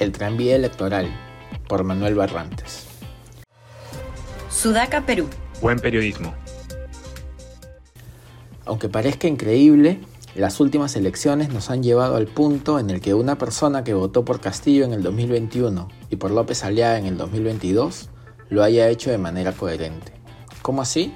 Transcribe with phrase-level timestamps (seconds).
[0.00, 1.14] El tranvía electoral,
[1.68, 2.86] por Manuel Barrantes.
[4.48, 5.28] Sudaca, Perú.
[5.60, 6.32] Buen periodismo.
[8.64, 10.00] Aunque parezca increíble,
[10.34, 14.24] las últimas elecciones nos han llevado al punto en el que una persona que votó
[14.24, 18.08] por Castillo en el 2021 y por López Aliaga en el 2022
[18.48, 20.14] lo haya hecho de manera coherente.
[20.62, 21.12] ¿Cómo así?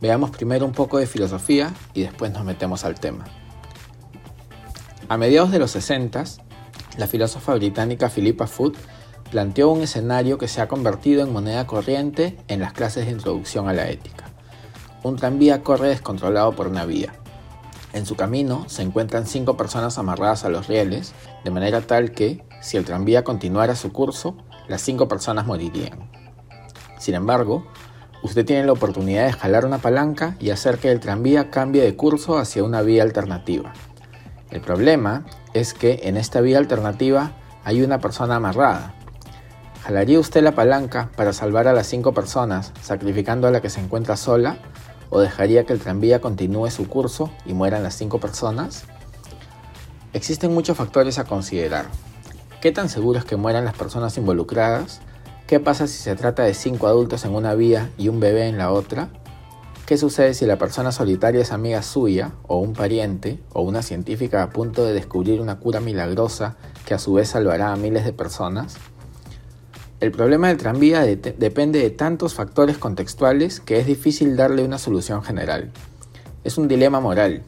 [0.00, 3.26] Veamos primero un poco de filosofía y después nos metemos al tema.
[5.10, 6.24] A mediados de los 60,
[6.96, 8.76] la filósofa británica Philippa Foot
[9.30, 13.68] planteó un escenario que se ha convertido en moneda corriente en las clases de introducción
[13.68, 14.26] a la ética.
[15.02, 17.14] Un tranvía corre descontrolado por una vía.
[17.92, 22.44] En su camino se encuentran cinco personas amarradas a los rieles, de manera tal que,
[22.60, 24.36] si el tranvía continuara su curso,
[24.68, 26.10] las cinco personas morirían.
[26.98, 27.66] Sin embargo,
[28.22, 31.96] usted tiene la oportunidad de jalar una palanca y hacer que el tranvía cambie de
[31.96, 33.72] curso hacia una vía alternativa.
[34.54, 37.32] El problema es que en esta vía alternativa
[37.64, 38.94] hay una persona amarrada.
[39.82, 43.80] ¿Jalaría usted la palanca para salvar a las cinco personas, sacrificando a la que se
[43.80, 44.58] encuentra sola?
[45.10, 48.84] ¿O dejaría que el tranvía continúe su curso y mueran las cinco personas?
[50.12, 51.86] Existen muchos factores a considerar.
[52.60, 55.00] ¿Qué tan seguro es que mueran las personas involucradas?
[55.48, 58.58] ¿Qué pasa si se trata de cinco adultos en una vía y un bebé en
[58.58, 59.08] la otra?
[59.86, 64.42] ¿Qué sucede si la persona solitaria es amiga suya, o un pariente, o una científica
[64.42, 68.14] a punto de descubrir una cura milagrosa que a su vez salvará a miles de
[68.14, 68.76] personas?
[70.00, 75.22] El problema del tranvía depende de tantos factores contextuales que es difícil darle una solución
[75.22, 75.70] general.
[76.44, 77.42] Es un dilema moral.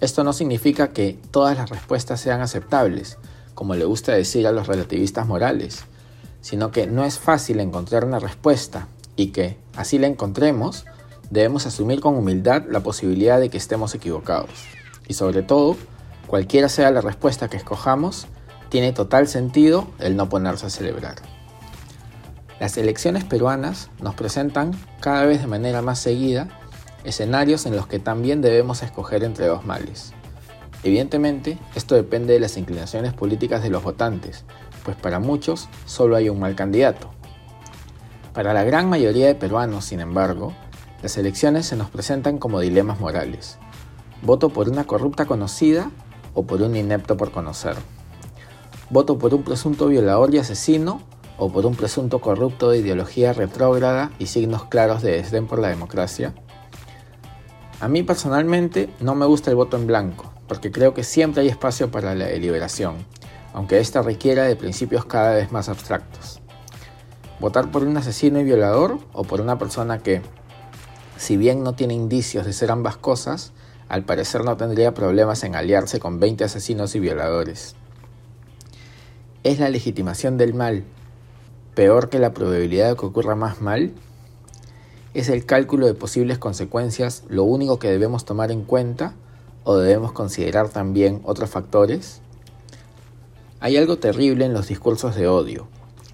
[0.00, 3.18] Esto no significa que todas las respuestas sean aceptables,
[3.54, 5.82] como le gusta decir a los relativistas morales,
[6.42, 10.84] sino que no es fácil encontrar una respuesta y que, así la encontremos,
[11.32, 14.50] debemos asumir con humildad la posibilidad de que estemos equivocados.
[15.08, 15.78] Y sobre todo,
[16.26, 18.26] cualquiera sea la respuesta que escojamos,
[18.68, 21.16] tiene total sentido el no ponerse a celebrar.
[22.60, 26.48] Las elecciones peruanas nos presentan cada vez de manera más seguida
[27.02, 30.12] escenarios en los que también debemos escoger entre dos males.
[30.84, 34.44] Evidentemente, esto depende de las inclinaciones políticas de los votantes,
[34.84, 37.10] pues para muchos solo hay un mal candidato.
[38.34, 40.52] Para la gran mayoría de peruanos, sin embargo,
[41.02, 43.58] las elecciones se nos presentan como dilemas morales.
[44.22, 45.90] ¿Voto por una corrupta conocida
[46.32, 47.74] o por un inepto por conocer?
[48.88, 51.02] ¿Voto por un presunto violador y asesino
[51.38, 55.68] o por un presunto corrupto de ideología retrógrada y signos claros de desdén por la
[55.68, 56.34] democracia?
[57.80, 61.48] A mí personalmente no me gusta el voto en blanco, porque creo que siempre hay
[61.48, 62.94] espacio para la deliberación,
[63.54, 66.40] aunque ésta requiera de principios cada vez más abstractos.
[67.40, 70.22] Votar por un asesino y violador o por una persona que,
[71.22, 73.52] si bien no tiene indicios de ser ambas cosas,
[73.88, 77.76] al parecer no tendría problemas en aliarse con 20 asesinos y violadores.
[79.44, 80.82] ¿Es la legitimación del mal
[81.76, 83.92] peor que la probabilidad de que ocurra más mal?
[85.14, 89.14] ¿Es el cálculo de posibles consecuencias lo único que debemos tomar en cuenta
[89.62, 92.20] o debemos considerar también otros factores?
[93.60, 95.68] Hay algo terrible en los discursos de odio,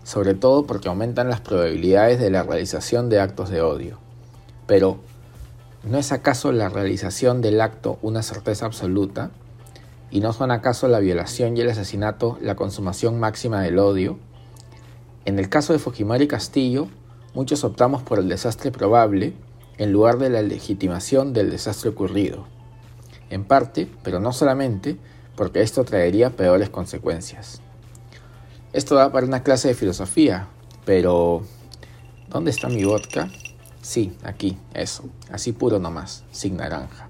[0.05, 4.07] sobre todo porque aumentan las probabilidades de la realización de actos de odio.
[4.69, 4.99] Pero,
[5.83, 9.31] ¿no es acaso la realización del acto una certeza absoluta?
[10.11, 14.19] ¿Y no son acaso la violación y el asesinato la consumación máxima del odio?
[15.25, 16.89] En el caso de Fujimori Castillo,
[17.35, 19.33] muchos optamos por el desastre probable
[19.79, 22.47] en lugar de la legitimación del desastre ocurrido.
[23.31, 24.99] En parte, pero no solamente,
[25.35, 27.63] porque esto traería peores consecuencias.
[28.75, 30.49] Esto da para una clase de filosofía,
[30.85, 31.43] pero
[32.29, 33.31] ¿dónde está mi vodka?
[33.89, 37.09] Sí, aquí, eso, así puro nomás, sin naranja.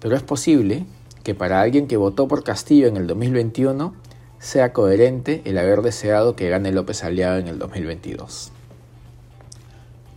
[0.00, 0.86] Pero es posible
[1.22, 3.94] que para alguien que votó por Castillo en el 2021
[4.38, 8.52] sea coherente el haber deseado que gane López Aliaga en el 2022.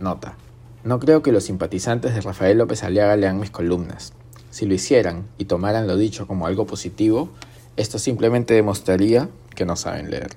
[0.00, 0.38] Nota.
[0.82, 4.14] No creo que los simpatizantes de Rafael López Aliaga lean mis columnas.
[4.48, 7.28] Si lo hicieran y tomaran lo dicho como algo positivo,
[7.76, 10.30] esto simplemente demostraría que no saben leer.